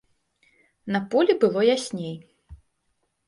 На 0.95 1.01
полі 1.11 1.33
было 1.45 1.59
ясней. 1.75 2.15